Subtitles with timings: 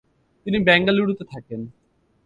[0.45, 1.61] তিনি বেঙ্গালুরুতে থাকেন।